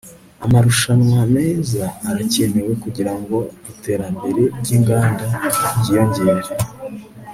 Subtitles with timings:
[0.45, 3.37] amarushanwa meza arakenewe kugirango
[3.71, 5.25] iterambere ryinganda
[5.77, 6.49] ryiyongere